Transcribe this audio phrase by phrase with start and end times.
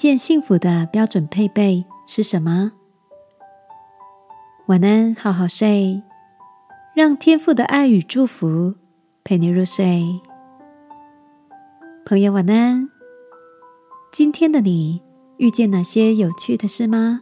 [0.00, 2.72] 见幸福的标准配备是什么？
[4.64, 6.02] 晚安，好好睡，
[6.94, 8.76] 让天父的爱与祝福
[9.22, 10.18] 陪你入睡。
[12.06, 12.88] 朋友，晚安。
[14.10, 15.02] 今天的你
[15.36, 17.20] 遇见哪些有趣的事吗？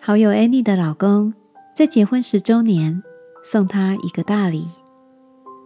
[0.00, 1.34] 好友 Annie 的老公
[1.74, 3.02] 在结婚十周年，
[3.42, 4.68] 送她一个大礼，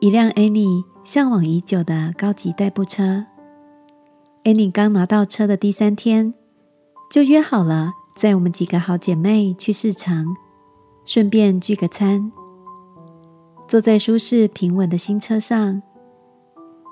[0.00, 3.24] 一辆 Annie 向往已久的高级代步车。
[4.46, 6.32] Annie 刚拿到车的第三天，
[7.10, 7.90] 就约好了。
[8.14, 10.24] 载我们几个好姐妹去市场，
[11.04, 12.30] 顺便聚个餐。
[13.66, 15.82] 坐在舒适平稳的新车上，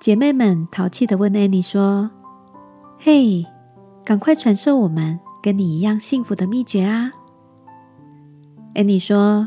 [0.00, 2.10] 姐妹们淘气的问 Annie 说
[2.98, 3.46] ：“嘿，
[4.04, 7.12] 赶快传授我们跟你一样幸福的秘诀啊
[8.74, 9.46] ！”！”Annie 说：“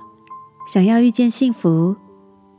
[0.71, 1.97] 想要遇见幸福，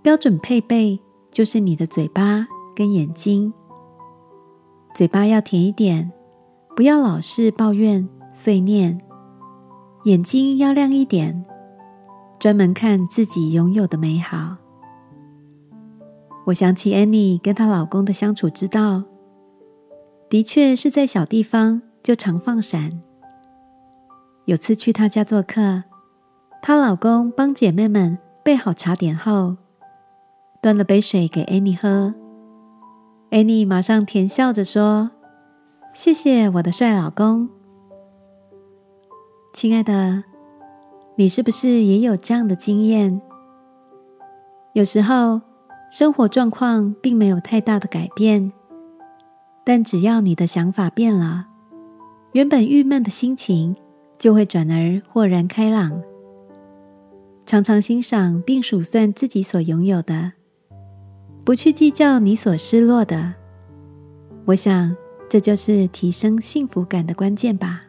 [0.02, 1.00] 标准配备
[1.32, 3.50] 就是你的嘴巴跟眼睛。
[4.94, 6.12] 嘴巴要甜一点，
[6.76, 8.98] 不要老是抱怨。”碎念，
[10.04, 11.44] 眼睛要亮一点，
[12.38, 14.56] 专门看自己拥有的美好。
[16.46, 19.02] 我想起 Annie 跟她老公的相处之道，
[20.28, 23.00] 的确是在小地方就常放闪。
[24.44, 25.82] 有次去她家做客，
[26.62, 29.56] 她老公帮姐妹们备好茶点后，
[30.62, 32.14] 端了杯水给 Annie 喝。
[33.30, 35.12] Annie 马上甜笑着说
[35.94, 37.48] ：“谢谢我的帅老公。”
[39.54, 40.24] 亲爱的，
[41.14, 43.20] 你是不是也有这样的经验？
[44.72, 45.40] 有时候
[45.92, 48.52] 生活状况并没有太大的改变，
[49.64, 51.46] 但只要你的想法变了，
[52.32, 53.76] 原本郁闷的心情
[54.18, 56.02] 就会转而豁然开朗。
[57.46, 60.32] 常常欣赏并数算自己所拥有的，
[61.50, 63.34] 不去计较你所失落的，
[64.44, 64.96] 我想
[65.28, 67.80] 这就是提升幸福感的关键吧。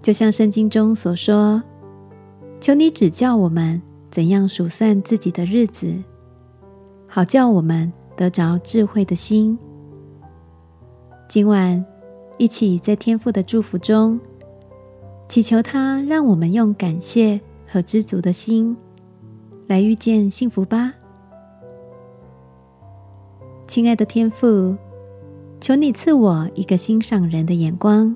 [0.00, 1.60] 就像圣经中所说
[2.62, 3.82] ：“求你指教我们
[4.12, 5.92] 怎样数算自己的日子，
[7.08, 9.58] 好叫我们得着智慧的心。”
[11.28, 11.84] 今晚
[12.38, 14.20] 一起在天父的祝福中，
[15.28, 18.76] 祈求他让我们用感谢和知足的心
[19.66, 20.94] 来遇见幸福吧。
[23.72, 24.76] 亲爱的天父，
[25.58, 28.14] 求你赐我一个欣赏人的眼光。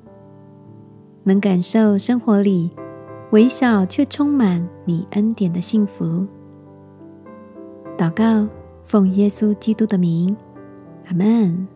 [1.24, 2.70] 能感受生活里
[3.30, 6.26] 微小却充满你恩典的幸福。
[7.96, 8.46] 祷告，
[8.84, 10.36] 奉耶稣基督的名，
[11.06, 11.66] 阿门。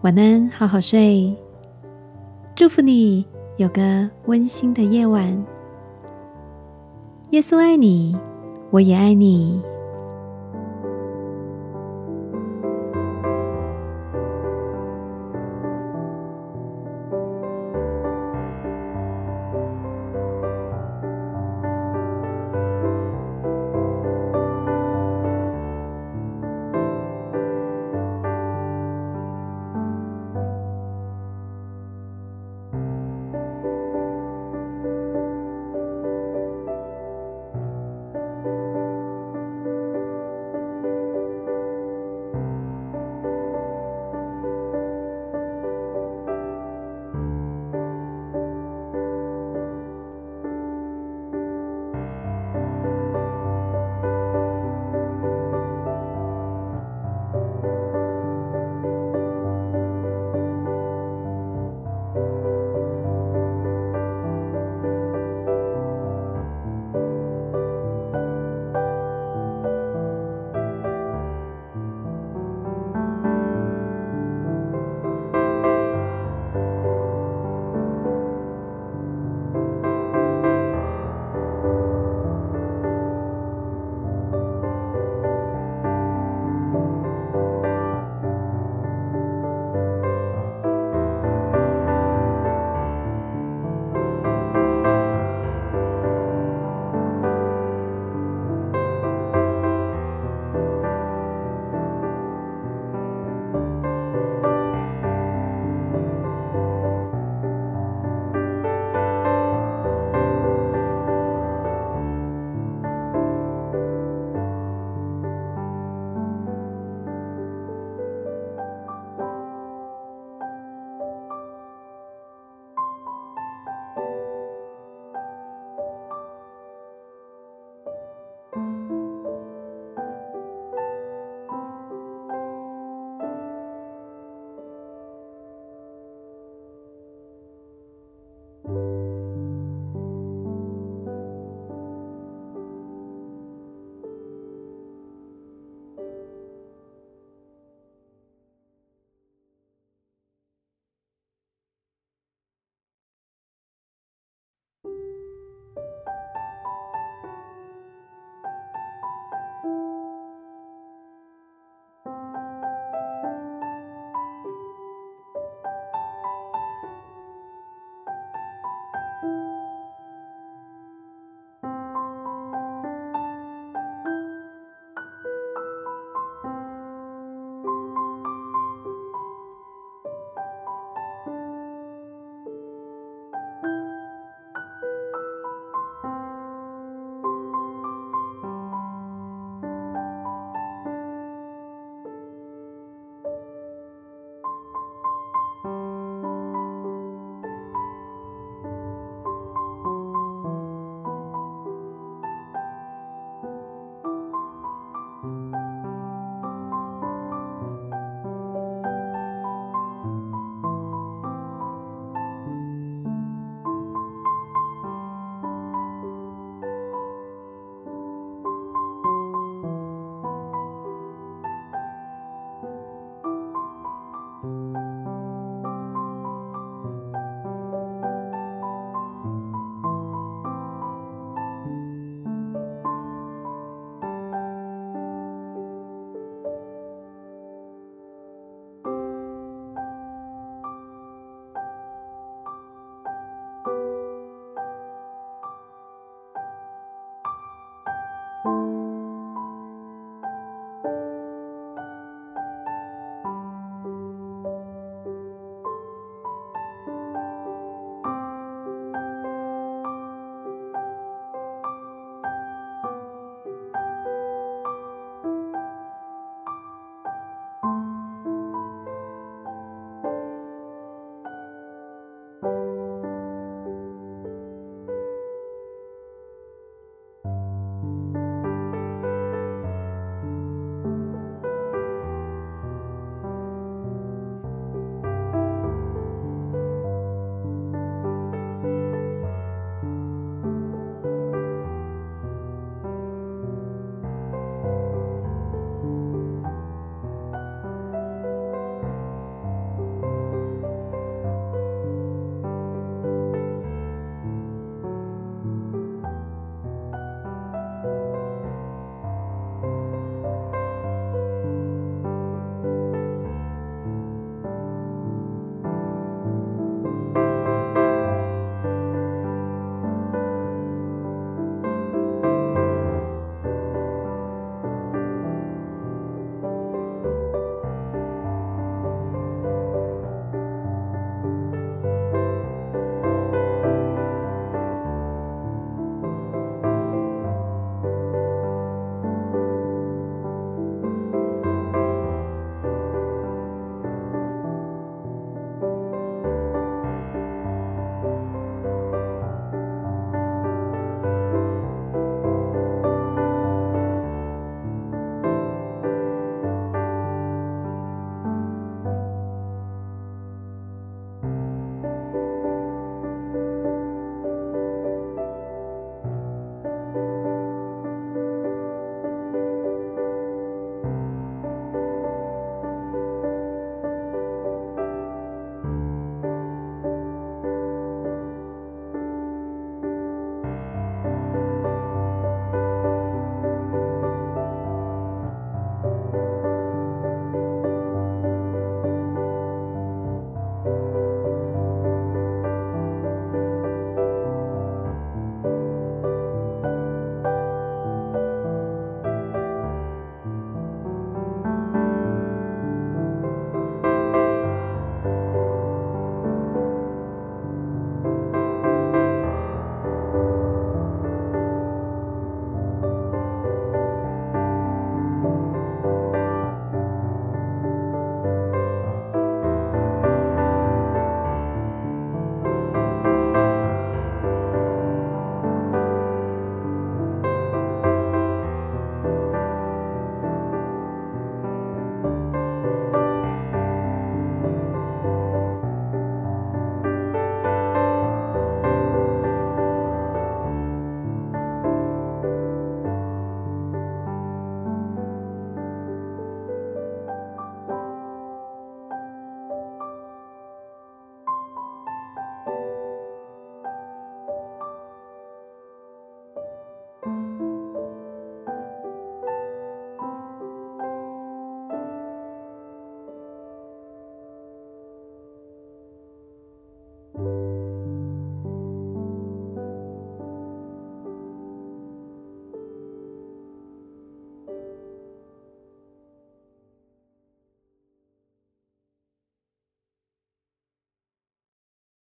[0.00, 1.36] 晚安，好好睡。
[2.54, 3.22] 祝福你
[3.58, 5.44] 有个温馨的夜晚。
[7.32, 8.16] 耶稣爱你，
[8.70, 9.60] 我也爱你。